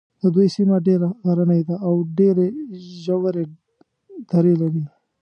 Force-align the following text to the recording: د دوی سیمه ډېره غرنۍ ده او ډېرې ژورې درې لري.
د 0.21 0.23
دوی 0.35 0.47
سیمه 0.55 0.77
ډېره 0.87 1.07
غرنۍ 1.25 1.61
ده 1.69 1.75
او 1.87 1.93
ډېرې 2.17 2.47
ژورې 3.03 3.45
درې 4.31 4.53
لري. 4.61 4.83